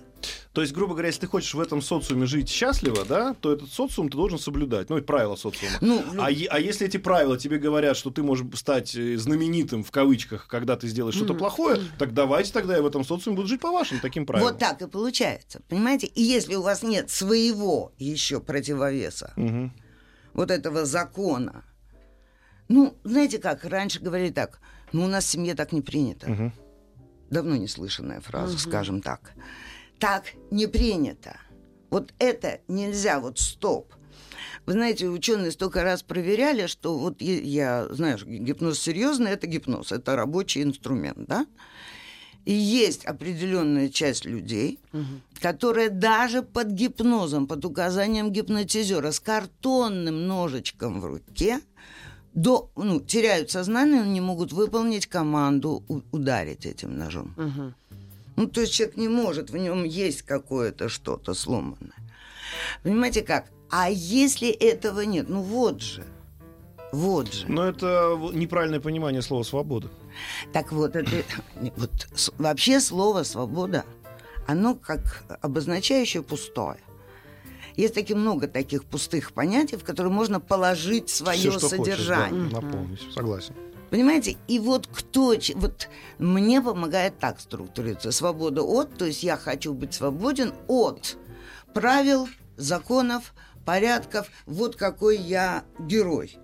[0.55, 3.73] То есть, грубо говоря, если ты хочешь в этом социуме жить счастливо, да, то этот
[3.73, 4.89] социум ты должен соблюдать.
[4.89, 5.73] Ну, это правила социума.
[5.81, 9.91] Ну, а, а если эти правила тебе говорят, что ты можешь стать э, знаменитым в
[9.91, 13.59] кавычках, когда ты сделаешь что-то плохое, так давайте тогда я в этом социуме буду жить
[13.59, 14.53] по вашим таким правилам.
[14.53, 15.61] Вот так и получается.
[15.67, 16.07] Понимаете?
[16.07, 19.71] И если у вас нет своего еще противовеса, угу.
[20.33, 21.65] вот этого закона,
[22.69, 24.61] ну, знаете как, раньше говорили так,
[24.93, 26.31] ну, у нас в семье так не принято.
[26.31, 26.51] Угу.
[27.29, 28.59] Давно не слышанная фраза, угу.
[28.59, 29.33] скажем так
[29.99, 31.37] так не принято.
[31.89, 33.93] Вот это нельзя, вот стоп.
[34.65, 40.15] Вы знаете, ученые столько раз проверяли, что вот я, знаю, гипноз серьезный, это гипноз, это
[40.15, 41.45] рабочий инструмент, да?
[42.45, 45.03] И есть определенная часть людей, угу.
[45.41, 51.59] которые даже под гипнозом, под указанием гипнотизера, с картонным ножичком в руке,
[52.35, 57.33] до, ну, теряют сознание, но не могут выполнить команду ударить этим ножом.
[57.37, 57.73] Угу.
[58.35, 61.93] Ну, то есть человек не может, в нем есть какое-то что-то сломанное.
[62.83, 63.51] Понимаете как?
[63.69, 66.05] А если этого нет, ну вот же.
[66.91, 67.45] Вот же.
[67.47, 69.89] Но это неправильное понимание слова свобода.
[70.53, 71.11] Так вот, это,
[71.75, 73.85] вот вообще слово свобода,
[74.47, 76.77] оно как обозначающее пустое.
[77.75, 82.43] Есть таки много таких пустых понятий, в которые можно положить свое Все, содержание.
[82.45, 83.53] Хочешь, да, наполнить, согласен.
[83.89, 84.37] Понимаете?
[84.47, 85.35] И вот кто...
[85.55, 88.11] Вот мне помогает так структурироваться.
[88.11, 91.17] Свобода от, то есть я хочу быть свободен от
[91.73, 93.33] правил, законов,
[93.65, 94.29] порядков.
[94.45, 96.37] Вот какой я герой.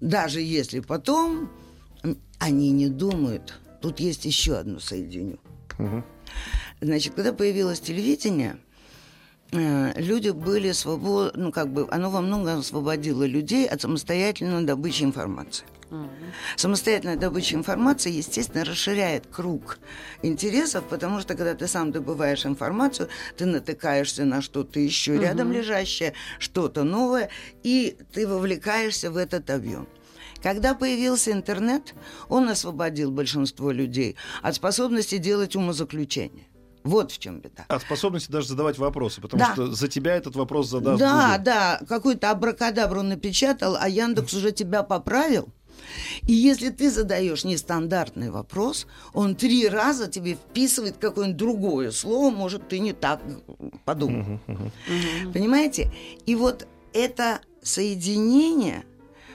[0.00, 1.50] Даже если потом
[2.38, 3.58] они не думают.
[3.80, 5.38] Тут есть еще одно соединю.
[5.78, 6.02] Угу.
[6.80, 8.58] Значит, когда появилось телевидение,
[9.52, 15.04] э, люди были свободны, ну, как бы, оно во многом освободило людей от самостоятельной добычи
[15.04, 15.64] информации.
[16.56, 19.78] Самостоятельная добыча информации, естественно, расширяет круг
[20.22, 26.14] интересов, потому что когда ты сам добываешь информацию, ты натыкаешься на что-то еще рядом лежащее,
[26.38, 27.30] что-то новое,
[27.62, 29.88] и ты вовлекаешься в этот объем.
[30.42, 31.94] Когда появился интернет,
[32.28, 36.44] он освободил большинство людей от способности делать умозаключения.
[36.84, 37.64] Вот в чем беда.
[37.68, 39.52] От способности даже задавать вопросы, потому да.
[39.52, 41.00] что за тебя этот вопрос задаст.
[41.00, 41.44] Да, Google.
[41.44, 45.48] да, какой-то абракадабру напечатал, а Яндекс уже тебя поправил.
[46.26, 52.68] И если ты задаешь нестандартный вопрос, он три раза тебе вписывает какое-нибудь другое слово, может,
[52.68, 53.20] ты не так
[53.84, 54.40] подумал.
[55.32, 55.92] Понимаете?
[56.26, 58.84] И вот это соединение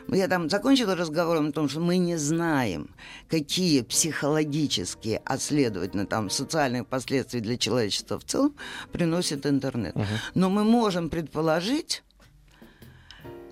[0.09, 2.89] я там закончила разговором о том, что мы не знаем,
[3.29, 8.55] какие психологические, а следовательно, там, социальные последствия для человечества в целом
[8.91, 9.95] приносит интернет.
[9.95, 10.05] Uh-huh.
[10.35, 12.03] Но мы можем предположить,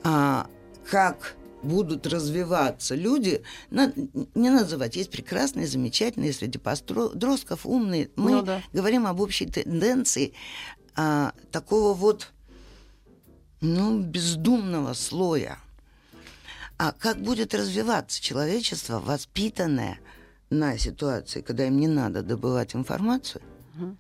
[0.04, 0.48] а,
[0.90, 8.10] как будут развиваться люди, не называть, есть прекрасные, замечательные среди подростков, умные.
[8.16, 8.62] Мы ну, да.
[8.74, 10.34] говорим об общей тенденции
[10.96, 12.32] а, такого вот,
[13.62, 15.60] ну, бездумного слоя.
[16.78, 20.00] А как будет развиваться человечество, воспитанное
[20.50, 23.42] на ситуации, когда им не надо добывать информацию,
[23.76, 23.96] угу.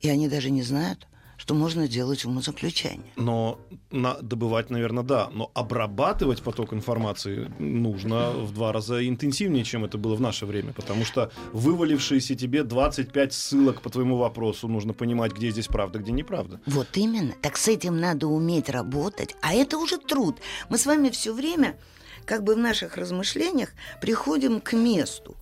[0.00, 1.06] и они даже не знают,
[1.48, 3.10] что можно делать умозаключение.
[3.16, 3.58] Но
[3.90, 5.30] на, добывать, наверное, да.
[5.32, 10.74] Но обрабатывать поток информации нужно в два раза интенсивнее, чем это было в наше время.
[10.74, 16.12] Потому что вывалившиеся тебе 25 ссылок по твоему вопросу, нужно понимать, где здесь правда, где
[16.12, 16.60] неправда.
[16.66, 17.32] Вот именно.
[17.40, 19.34] Так с этим надо уметь работать.
[19.40, 20.36] А это уже труд.
[20.68, 21.78] Мы с вами все время,
[22.26, 23.70] как бы в наших размышлениях,
[24.02, 25.34] приходим к месту.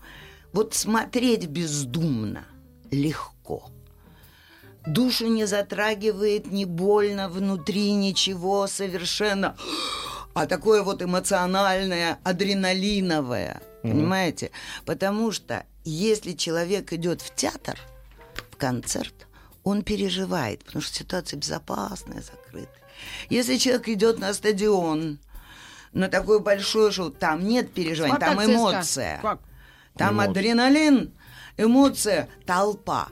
[0.53, 2.45] Вот смотреть бездумно
[2.93, 3.73] легко
[4.87, 9.57] душу не затрагивает, не больно, внутри ничего совершенно.
[10.35, 13.61] а такое вот эмоциональное, адреналиновое.
[13.83, 14.51] Понимаете?
[14.85, 17.79] Потому что если человек идет в театр,
[18.51, 19.15] в концерт,
[19.65, 22.69] он переживает, потому что ситуация безопасная, закрытая.
[23.31, 25.19] Если человек идет на стадион,
[25.93, 29.19] на такое большое шоу, там нет переживаний, там эмоция.
[29.23, 29.41] Как?
[29.97, 30.31] Там Эмоции.
[30.31, 31.15] адреналин,
[31.57, 33.09] эмоция, толпа.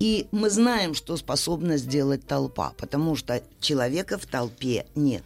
[0.00, 5.22] И мы знаем, что способна сделать толпа, потому что человека в толпе нет.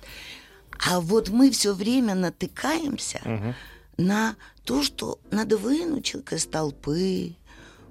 [0.85, 3.55] А вот мы все время натыкаемся
[3.97, 4.35] на
[4.65, 7.37] то, что надо вынуть человека из толпы.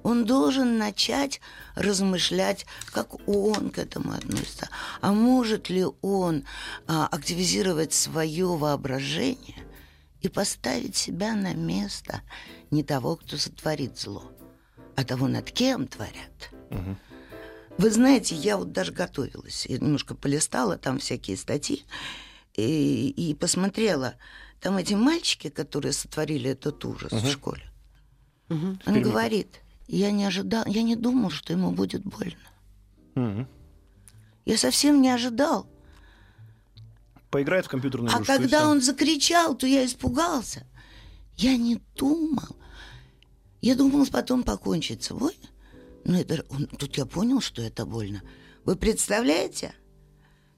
[0.03, 1.39] Он должен начать
[1.75, 4.67] размышлять, как он к этому относится.
[4.99, 6.43] А может ли он
[6.87, 9.65] а, активизировать свое воображение
[10.19, 12.19] и поставить себя на место
[12.69, 14.29] не того, кто сотворит зло,
[14.97, 16.51] а того, над кем творят.
[17.77, 21.83] Вы знаете, я вот даже готовилась, я немножко полистала там всякие статьи
[22.53, 24.15] и, и посмотрела.
[24.59, 27.63] Там эти мальчики, которые сотворили этот ужас в школе.
[28.49, 32.35] Он говорит, я не ожидал, я не думал, что ему будет больно.
[33.15, 33.47] Мгм.
[34.45, 35.67] Я совсем не ожидал.
[37.29, 40.67] Поиграет в компьютерную А игрушку, и когда он закричал, то я испугался.
[41.35, 42.57] Я не думал.
[43.61, 45.11] Я думал потом покончить с
[46.05, 48.21] Но это, он- тут я понял, что это больно.
[48.65, 49.73] Вы представляете,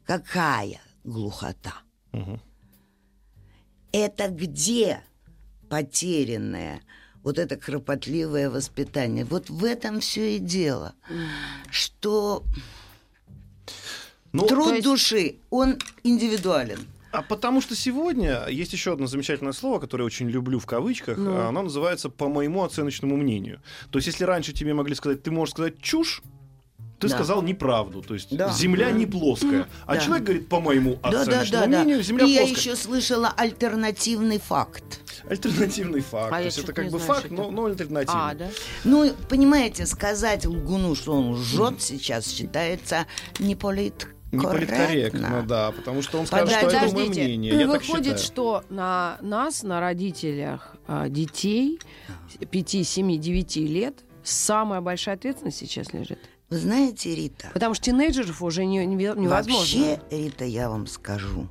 [0.06, 1.74] какая глухота?
[2.12, 2.42] Мгм.
[3.92, 5.02] Это где
[5.70, 6.82] потерянное
[7.24, 9.26] вот это кропотливое воспитание?
[9.26, 10.94] Вот в этом все и дело.
[11.70, 12.44] Что
[14.32, 16.80] Ну, труд есть- души, он индивидуален.
[17.16, 21.18] А потому что сегодня есть еще одно замечательное слово, которое я очень люблю в кавычках.
[21.18, 21.36] Ну.
[21.38, 23.62] а Оно называется по моему оценочному мнению.
[23.90, 26.22] То есть, если раньше тебе могли сказать, ты можешь сказать чушь,
[27.00, 27.16] ты Да.
[27.16, 28.02] сказал неправду.
[28.02, 28.52] То есть Да.
[28.52, 29.68] земля не плоская.
[29.86, 30.02] А Да.
[30.02, 31.84] человек говорит, по моему Да, да, оценочному да, да.
[31.84, 32.60] мнению, земля И я плоская.
[32.60, 35.02] еще слышала альтернативный факт.
[35.30, 36.28] Альтернативный факт.
[36.28, 38.22] А То я есть это как бы знаю, факт, но, но альтернативный.
[38.22, 38.50] А, да?
[38.84, 43.06] Ну, понимаете, сказать лгуну, что он лжет сейчас, считается
[43.40, 43.56] не
[44.38, 45.44] Не политкорректно.
[45.48, 47.60] да, потому что он скажет, что это мое Подождите, мнение.
[47.60, 51.80] Я выходит, что на нас, на родителях а, детей
[52.50, 56.20] 5, 7, 9 лет самая большая ответственность сейчас лежит.
[56.50, 59.54] Вы знаете, Рита, Потому что тинейджеров уже не, не- невозможно.
[59.58, 61.48] вообще, Рита, я вам скажу,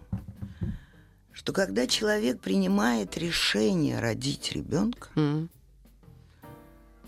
[1.32, 5.50] что когда человек принимает решение родить ребенка, М.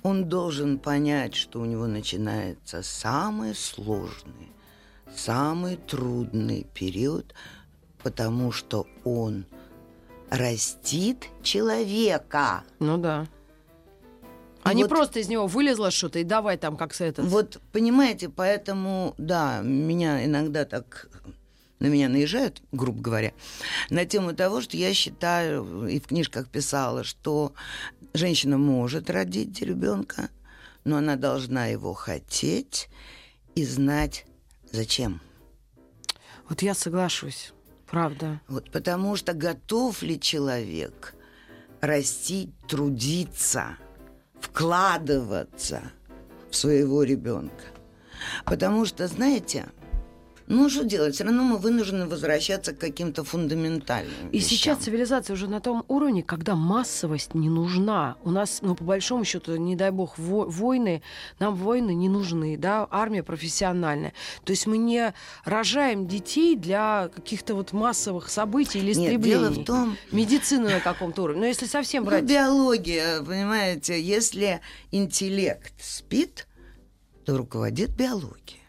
[0.03, 4.49] он должен понять, что у него начинается самый сложный,
[5.15, 7.35] самый трудный период,
[8.03, 9.47] потому что он
[10.31, 12.65] растит человека.
[12.79, 13.27] Ну да.
[14.63, 17.23] А И не вот- просто из него вылезло что-то и давай там как с это.
[17.23, 21.09] Вот, понимаете, поэтому, да, меня иногда так
[21.79, 23.33] на меня наезжают, грубо говоря,
[23.91, 27.53] на тему того, что я считаю, и в книжках писала, что
[28.15, 30.31] женщина может родить ребенка,
[30.85, 32.89] но она должна его хотеть
[33.55, 34.25] и знать,
[34.71, 35.21] зачем.
[36.49, 37.53] Вот я соглашусь.
[37.87, 38.41] Правда.
[38.49, 41.15] Вот потому что готов ли человек
[41.81, 43.77] растить, трудиться,
[44.41, 45.83] вкладываться
[46.51, 47.65] в своего ребенка.
[48.45, 49.67] Потому что, знаете,
[50.49, 54.51] ну что делать, все равно мы вынуждены возвращаться к каким-то фундаментальным И вещам.
[54.51, 58.17] сейчас цивилизация уже на том уровне, когда массовость не нужна.
[58.23, 61.03] У нас, ну, по большому счету, не дай бог, во- войны,
[61.39, 64.13] нам войны не нужны, да, армия профессиональная.
[64.45, 65.13] То есть мы не
[65.45, 69.31] рожаем детей для каких-то вот массовых событий или Нет, истреблений.
[69.41, 71.41] дело в том, Медицины на каком-то уровне.
[71.41, 72.25] Но если совсем ну, брать...
[72.25, 76.47] биология, понимаете, если интеллект спит,
[77.25, 78.61] то руководит биология.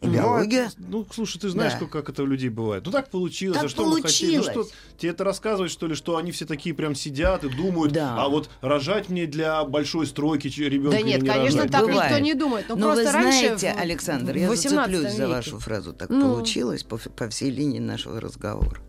[0.00, 0.70] И Ну, биология...
[0.78, 1.80] Ну, слушай, ты знаешь, Да.
[1.80, 2.84] как, как это у людей бывает.
[2.86, 3.56] Ну, так получилось.
[3.56, 4.36] Так а что мы хотели?
[4.36, 4.78] Ну, что, получилось.
[4.96, 8.14] тебе это рассказывать, что ли, что они все такие прям сидят и думают, Да.
[8.16, 11.72] а вот рожать мне для большой стройки ребенка Да нет, не конечно, рожать?
[11.72, 12.10] так Ну, Бывает.
[12.12, 12.66] никто не думает.
[12.68, 15.92] Ну, Но просто вы раньше, знаете, в- Александр, я 18 зацеплюсь за вашу фразу.
[15.92, 16.22] Так Ну.
[16.34, 18.80] получилось по, по всей линии нашего разговора.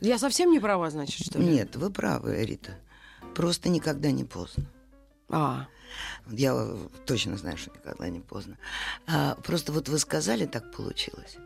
[0.00, 1.44] Я совсем не права, значит, что ли?
[1.44, 2.78] Нет, вы правы, Рита.
[3.34, 4.64] Просто никогда не поздно.
[5.28, 5.66] А,
[6.28, 6.76] Я э,
[7.06, 8.58] точно знаю, что никогда не поздно.
[9.06, 11.36] А, просто вот вы сказали, так получилось.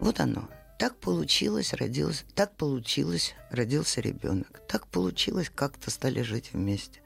[0.00, 0.48] Вот оно.
[0.78, 4.62] Так получилось, родился, так получилось, родился ребенок.
[4.68, 7.00] Так получилось, как-то стали жить вместе.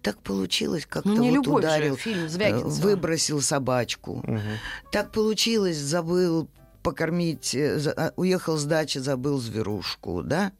[0.00, 2.70] Так получилось, как-то ну вот ударил, же, фильм э, Звягинцева.
[2.70, 4.22] выбросил собачку.
[4.26, 4.58] Мгм.
[4.90, 6.48] Так получилось, забыл
[6.82, 10.52] покормить, э, а, уехал с дачи, забыл зверушку, да?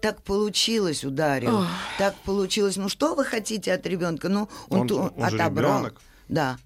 [0.00, 1.58] Так получилось, ударил.
[1.58, 1.66] Ох.
[1.98, 2.76] Так получилось.
[2.76, 4.28] Ну что вы хотите от ребенка?
[4.28, 5.78] Ну он, Он- ту- он же отобрал.
[5.78, 6.00] ребенок.
[6.28, 6.58] Да.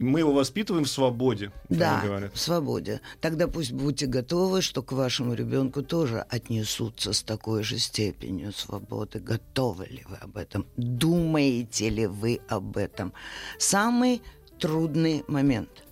[0.00, 2.02] Мы его воспитываем в свободе, Да,
[2.34, 3.00] в свободе.
[3.20, 9.20] Тогда пусть будьте готовы, что к вашему ребенку тоже отнесутся с такой же степенью свободы.
[9.20, 10.66] Готовы ли вы об этом?
[10.76, 13.12] Думаете ли вы об этом?
[13.56, 14.20] Самый
[14.58, 15.83] трудный момент.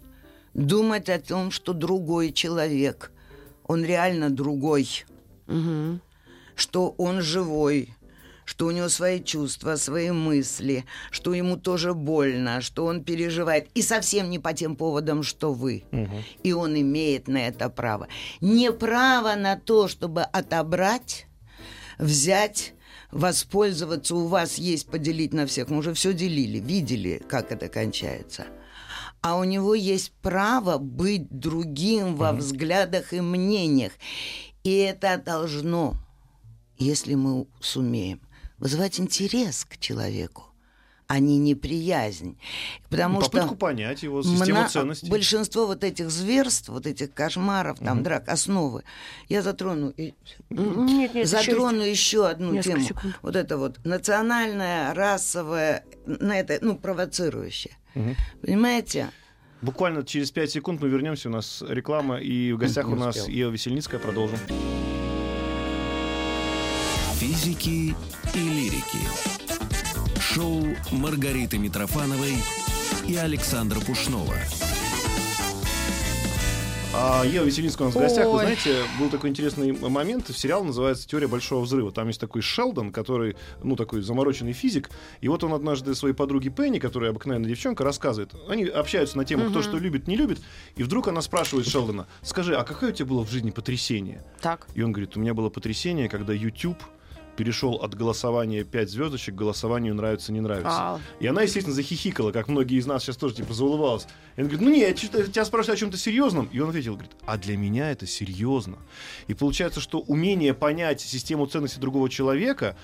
[0.55, 3.11] Думать о том, что другой человек,
[3.65, 5.05] он реально другой,
[5.47, 6.01] Мгм.
[6.55, 7.95] что он живой,
[8.45, 13.69] что у него свои чувства, свои мысли, что ему тоже больно, что он переживает.
[13.75, 15.85] И совсем не по тем поводам, что вы.
[16.43, 18.09] И он имеет на это право.
[18.41, 21.27] Не право на то, чтобы отобрать,
[21.99, 22.75] взять,
[23.11, 24.15] воспользоваться.
[24.17, 25.71] У вас есть поделить на всех.
[25.71, 28.47] Мы уже все делили, видели, как это кончается.
[29.23, 33.93] А у него есть право быть другим во взглядах и мнениях.
[34.65, 35.95] И это должно,
[36.77, 38.21] если мы сумеем,
[38.59, 40.45] вызывать интерес к человеку,
[41.07, 42.37] а не неприязнь.
[42.89, 45.09] Потому Ну, Попытку что понять его систему мна- ценностей.
[45.11, 48.83] большинство вот этих зверств, вот этих кошмаров, там, драк, основы,
[49.29, 52.89] я затрону, Нет, нет, затрону еще одну несколько тему.
[52.89, 53.19] секунд.
[53.23, 57.77] Вот это вот национальное, расовое, на это, ну, провоцирующее.
[58.41, 59.11] Понимаете?
[59.61, 61.29] Буквально через 5 секунд мы вернемся.
[61.29, 63.29] У нас реклама, и в гостях у нас.
[63.29, 64.01] Ева Весельницкая.
[64.01, 64.39] Продолжим.
[67.15, 67.95] Физики
[68.35, 68.99] и лирики.
[70.21, 72.35] Шоу Маргариты Митрофановой
[73.07, 74.35] и Александра Пушнова.
[76.95, 78.29] А Ева Веселинская у нас в гостях.
[78.29, 80.29] Вы знаете, был такой интересный момент.
[80.29, 81.91] Сериал называется «Теория большого взрыва».
[81.91, 84.91] Там есть такой Шелдон, который, ну, такой замороченный физик.
[85.23, 88.35] И вот он однажды своей подруге Пенни, которая обыкновенная девчонка, рассказывает.
[88.47, 90.41] Они общаются на тему, кто что любит, не любит.
[90.77, 94.23] И вдруг она спрашивает Шелдона, скажи, а какое у тебя было в жизни потрясение?
[94.43, 94.67] Так.
[94.75, 96.79] И он говорит, у меня было потрясение, когда YouTube
[97.37, 100.71] перешел от голосования 5 звездочек к голосованию нравится, не нравится.
[100.71, 101.01] А.
[101.21, 104.07] И она, естественно, захихикала, как многие из нас сейчас тоже типа заулыбалась.
[104.37, 106.49] И он говорит, ну нет, тебя спрашивают о чем-то серьезном.
[106.53, 108.79] И он ответил, говорит, а для меня это серьезно.
[109.27, 112.77] И получается, что умение понять систему ценностей другого человека,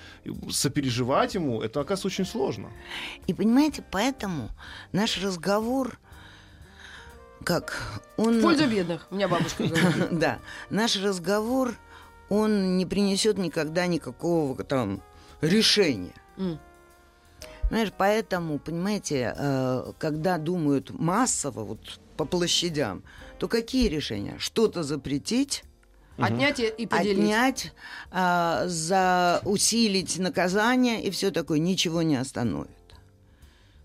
[0.49, 2.69] сопереживать ему, это, оказывается, очень сложно.
[3.27, 4.49] И понимаете, поэтому
[4.91, 5.99] наш разговор,
[7.43, 8.39] как он...
[8.39, 10.09] В пользу бедных, у меня бабушка говорит.
[10.11, 11.75] Да, наш разговор,
[12.29, 15.01] он не принесет никогда никакого там
[15.41, 16.13] решения.
[16.37, 16.59] М.
[17.69, 23.03] Знаешь, поэтому, понимаете, э, когда думают массово, вот по площадям,
[23.37, 24.35] то какие решения?
[24.39, 25.63] Что-то запретить,
[26.17, 27.17] Отнять и- поделить.
[27.19, 27.73] отнять,
[28.11, 32.71] а, за усилить наказание и все такое, ничего не остановит.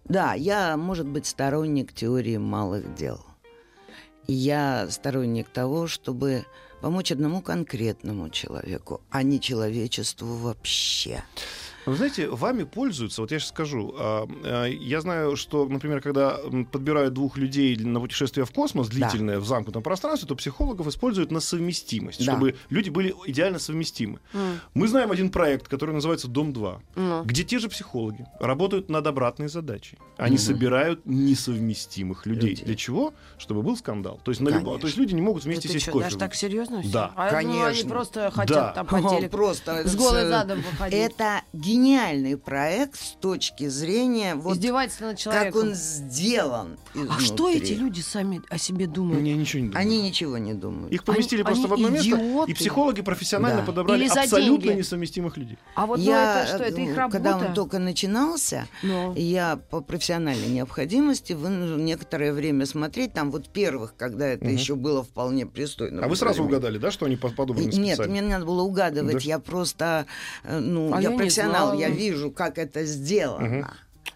[0.05, 3.25] Да, я, может быть, сторонник теории малых дел.
[4.27, 6.45] Я сторонник того, чтобы
[6.85, 11.25] помочь одному конкретному человеку, а не человечеству вообще.
[11.87, 16.39] Вы знаете, вами пользуются, вот я сейчас скажу, а, а, я знаю, что, например, когда
[16.73, 21.41] подбирают двух людей на путешествие в космос длительное, в замкнутом пространстве, то психологов используют на
[21.41, 22.33] совместимость, Да.
[22.33, 24.21] чтобы люди были идеально совместимы.
[24.33, 24.61] М.
[24.75, 27.25] Мы знаем один проект, который называется «Дом-2», Ну.
[27.25, 29.99] где те же психологи работают над обратной задачей.
[30.17, 32.51] Они собирают несовместимых людей.
[32.51, 32.65] Людей.
[32.65, 33.15] Для чего?
[33.39, 34.21] Чтобы был скандал.
[34.25, 34.79] То есть, на Конечно.
[34.79, 36.83] то есть люди не могут вместе Это сесть что, кофе даже так серьезно?
[36.93, 37.13] Да.
[37.15, 37.91] А я думала, они Конечно.
[37.91, 38.73] просто хотят Да.
[38.73, 40.99] там по телеку Просто с голой задом выходить.
[40.99, 41.43] Это
[41.75, 45.61] гениальный проект с точки зрения вот Издевательство над как человеком.
[45.63, 46.77] он сделан.
[47.11, 47.57] А что изнутри.
[47.59, 49.21] эти люди сами о себе думают?
[49.21, 49.81] Мне ничего не думаю.
[49.81, 50.93] Они ничего не думают.
[50.93, 52.51] Их поместили Они- просто в они одно место, идиоты.
[52.53, 53.67] и психологи профессионально Да.
[53.67, 54.79] подобрали Или за абсолютно деньги.
[54.79, 55.59] несовместимых людей.
[55.75, 57.19] А вот ну, я, это что, это их работа?
[57.19, 59.13] когда он только начинался, Ну.
[59.17, 63.13] я по профессиональной необходимости вынужден некоторое время смотреть.
[63.15, 66.05] Там вот первых, когда это еще было вполне пристойно.
[66.05, 69.15] А вы сразу угадали, да, что они по- подобраны Нет, мне не надо было угадывать.
[69.15, 69.19] Да.
[69.21, 70.07] Я просто,
[70.45, 71.81] э, ну, А я, я профессионал, знала.
[71.81, 73.73] я вижу, как это сделано.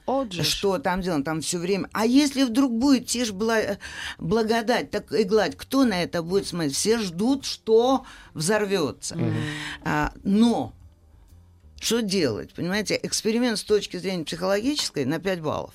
[0.07, 0.47] Вот же ж.
[0.47, 1.23] Что там сделано?
[1.25, 1.89] Там все время.
[1.93, 3.77] А если вдруг будет тишь бла-
[4.19, 6.75] благодать, так и гладь, кто на это будет смотреть?
[6.75, 9.19] Все ждут, что взорвется.
[9.85, 10.73] А, но
[11.81, 12.55] что делать?
[12.55, 15.75] Понимаете, эксперимент с точки зрения психологической на 5 баллов.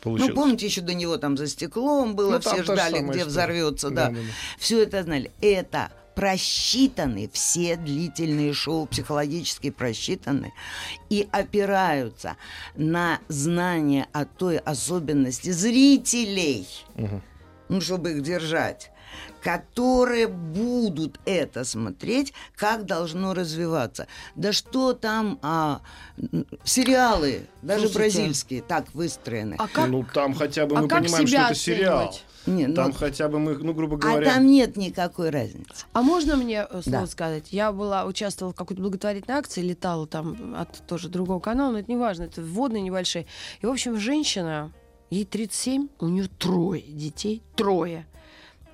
[0.00, 0.34] Получилось.
[0.34, 3.24] Ну, помните, еще до него там за стеклом было, Ну, все же ждали, где история.
[3.26, 4.06] взорвется, да.
[4.08, 4.26] Да-да-да.
[4.58, 5.30] Все это знали.
[5.40, 10.52] Это просчитаны, все длительные шоу психологически просчитаны
[11.08, 12.36] и опираются
[12.74, 16.66] на знание о той особенности зрителей,
[17.68, 18.90] ну, чтобы их держать,
[19.42, 24.06] которые будут это смотреть, как должно развиваться.
[24.34, 25.80] Да что там, а,
[26.64, 29.56] сериалы, даже Слушайте, бразильские, так выстроены.
[29.58, 32.08] А как, Ну, там хотя бы а мы как понимаем, что это сериал.
[32.08, 32.24] оценивать?
[32.46, 34.34] Не, ну, Там хотя бы мы, ну, грубо а говоря...
[34.34, 35.84] там нет никакой разницы.
[35.92, 37.06] А можно мне э, слово Да.
[37.06, 37.52] сказать?
[37.52, 41.90] Я была, участвовала в какой-то благотворительной акции, летала там от тоже другого канала, но это
[41.90, 43.26] не важно, это вводные небольшие.
[43.60, 44.72] И, в общем, женщина
[45.10, 48.06] Ей 37, у нее трое детей, трое.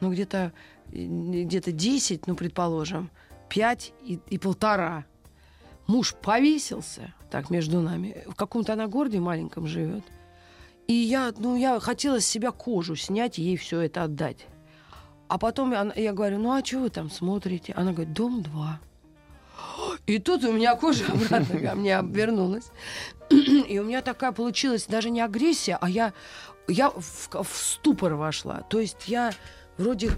[0.01, 0.53] Ну, где-то
[0.93, 3.11] где-то 10, ну, предположим,
[3.49, 5.05] 5 и, и полтора.
[5.87, 8.23] Муж повесился, так, между нами.
[8.27, 10.05] В каком-то она городе маленьком живет.
[10.87, 14.47] И я, ну, я хотела с себя кожу снять и ей все это отдать.
[15.29, 17.73] А потом я, я говорю, ну, а что вы там смотрите?
[17.73, 18.81] Она говорит, дом 2.
[20.07, 22.71] И тут у меня кожа обратно ко мне обвернулась.
[23.31, 26.13] И у меня такая получилась даже не агрессия, а я,
[26.69, 28.63] я в, в ступор вошла.
[28.69, 29.33] То есть я
[29.79, 30.13] вроде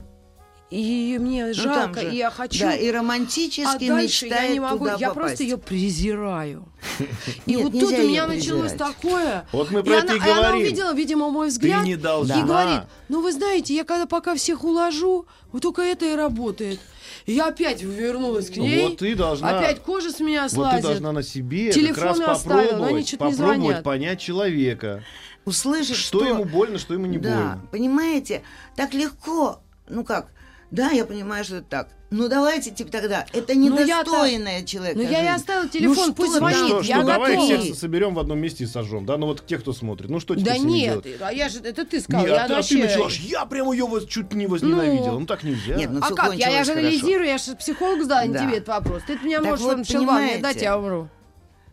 [0.71, 2.61] и мне ну, жалко, и я хочу.
[2.61, 5.15] Да, и романтически а дальше я не могу, я попасть.
[5.15, 6.69] просто ее презираю.
[7.47, 9.47] И вот тут у меня началось такое.
[9.53, 10.39] Вот мы про это и говорим.
[10.39, 11.87] она увидела, видимо, мой взгляд.
[11.87, 16.81] И говорит, ну вы знаете, я когда пока всех уложу, вот только это и работает.
[17.27, 18.89] Я опять вернулась к ней.
[18.89, 19.59] Вот ты должна.
[19.59, 20.73] Опять кожа с меня слазит.
[20.73, 24.21] Вот ты должна на себе Телефон как раз оставила, попробовать, они что-то не попробовать понять
[24.21, 25.05] человека.
[25.45, 27.69] Услышать, что, что ему больно, что ему не да, больно.
[27.71, 28.43] Понимаете,
[28.77, 30.31] так легко, ну как,
[30.71, 31.89] да, я понимаю, что это так.
[32.11, 33.27] Ну давайте типа тогда.
[33.35, 34.99] Это Ну, недостойная человека.
[34.99, 35.29] Ну я и жизнь.
[35.37, 37.61] оставила телефон, Ну, пусть звонит, Ну что, я что, давай готова.
[37.61, 39.19] всех соберем в одном месте и сожжем, да?
[39.19, 40.09] Ну вот те, кто смотрит.
[40.09, 41.21] Ну что теперь Да с ними нет, делать?
[41.21, 42.77] а я же, это ты сказал, Не, я а, ты, а вообще...
[42.77, 45.13] ты начала, я прямо ее вот чуть не возненавидела.
[45.13, 45.21] Ну.
[45.21, 45.77] Ну, так нельзя.
[45.77, 46.35] Нет, ну А как?
[46.35, 48.39] Я, я же анализирую, я же психолог задала Да.
[48.47, 49.03] тебе этот вопрос.
[49.07, 51.09] Ты меня Так можешь вот, шелвам мне дать, я умру.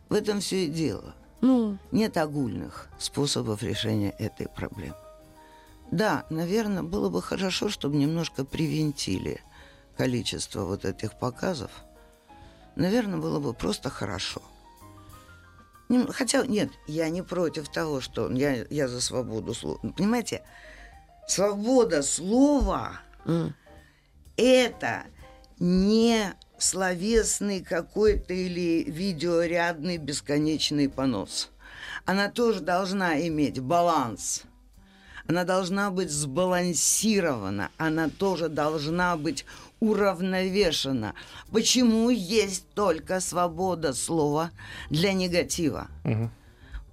[0.10, 1.16] В этом все и дело.
[1.42, 4.96] Ну, Нет огульных способов решения этой проблемы.
[5.92, 9.42] Да, наверное, было бы хорошо, чтобы немножко привинтили
[9.98, 11.72] количество вот этих показов.
[12.76, 14.42] Наверное, было бы просто хорошо.
[16.10, 19.80] Хотя, нет, я не против того, что я, я за свободу слова.
[19.96, 20.44] Понимаете,
[21.28, 23.56] свобода слова м.
[24.36, 25.04] это
[25.60, 31.52] не словесный какой-то или видеорядный бесконечный понос.
[32.06, 34.44] Она тоже должна иметь баланс.
[35.28, 37.70] Она должна быть сбалансирована.
[37.78, 39.46] Она тоже должна быть
[39.80, 41.14] уравновешена.
[41.52, 44.52] Почему есть только свобода слова
[44.90, 45.88] для негатива?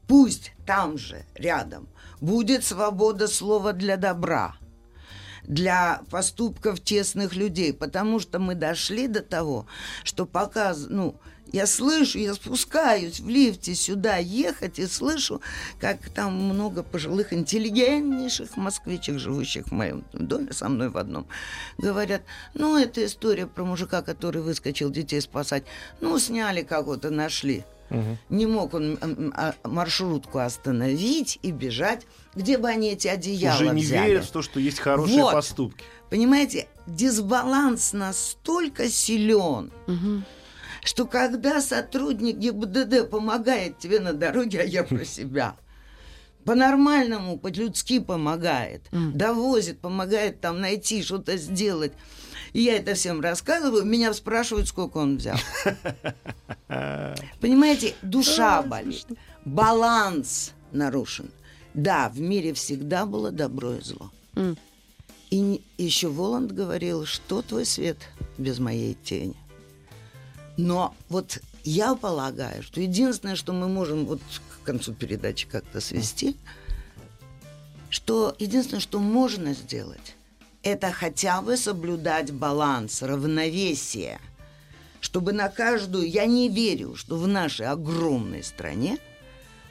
[0.07, 1.89] Пусть там же, рядом,
[2.21, 4.57] будет свобода слова для добра
[5.45, 9.67] для поступков тесных людей, потому что мы дошли до того,
[10.05, 11.17] что пока, ну,
[11.53, 15.41] я слышу, я спускаюсь в лифте сюда ехать и слышу,
[15.81, 21.27] как там много пожилых, интеллигентнейших москвичек, живущих в моем доме со мной в одном,
[21.79, 22.23] говорят,
[22.55, 25.65] ну, это история про мужика, который выскочил детей спасать.
[26.01, 27.65] Ну, сняли кого-то, нашли.
[28.31, 28.99] Не мог он
[29.37, 34.07] а, маршрутку остановить и бежать, где бы они эти одеяла Уже не взяли.
[34.09, 35.33] верят в то, что есть хорошие Вот.
[35.35, 35.85] поступки.
[36.09, 40.25] Понимаете, дисбаланс настолько силен, Мгм.
[40.83, 45.57] Что когда сотрудник ГИБДД помогает тебе на дороге, а я про себя,
[46.45, 51.93] по-нормальному, по-людски помогает, довозит, помогает там найти, что-то сделать.
[52.53, 55.39] И я это всем рассказываю, меня спрашивают, сколько он взял.
[57.41, 59.07] Понимаете, душа болит,
[59.45, 61.31] баланс нарушен.
[61.75, 64.11] Да, в мире всегда было добро и зло.
[65.31, 67.97] И еще Воланд говорил, что твой свет
[68.37, 69.35] без моей тени.
[70.57, 74.21] Но вот я полагаю, что единственное, что мы можем вот
[74.63, 76.37] к концу передачи как-то свести,
[77.91, 80.17] что единственное, что можно сделать,
[80.63, 84.21] это хотя бы соблюдать баланс, равновесие,
[85.01, 88.99] чтобы на каждую, я не верю, что в нашей огромной стране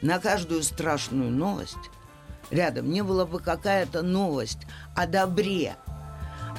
[0.02, 1.78] на каждую страшную новость
[2.50, 4.60] рядом не было бы какая-то новость
[4.96, 5.76] о добре,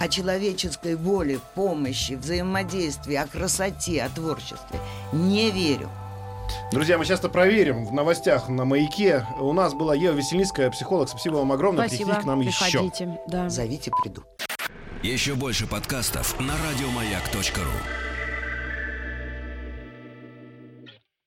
[0.02, 4.80] о человеческой воле, помощи, взаимодействии, о красоте, о творчестве.
[5.12, 5.88] Не верю.
[6.72, 9.24] Друзья, мы сейчас-то проверим в новостях на маяке.
[9.38, 11.08] У нас была Ева Весельницкая, психолог.
[11.08, 11.86] Спасибо вам огромное.
[11.86, 12.16] Спасибо.
[12.16, 12.64] Приходите к нам еще.
[12.64, 13.18] Приходите.
[13.28, 13.48] Да.
[13.48, 14.24] Зовите, приду.
[15.04, 18.11] Еще больше подкастов на радиомаяк.ру.